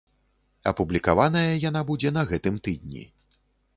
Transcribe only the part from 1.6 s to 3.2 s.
яна будзе на гэтым тыдні.